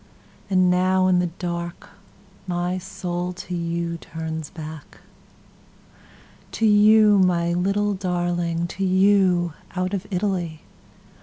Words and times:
And 0.49 0.71
now 0.71 1.05
in 1.05 1.19
the 1.19 1.27
dark 1.37 1.89
my 2.47 2.79
soul 2.79 3.33
to 3.33 3.53
youTurns 3.53 4.51
back. 4.51 4.97
To 6.53 6.65
you, 6.65 7.19
my 7.19 7.53
little 7.53 7.93
darling, 7.93 8.65
To 8.65 8.83
you, 8.83 9.53
out 9.75 9.93
of 9.93 10.07
Italy. 10.09 10.63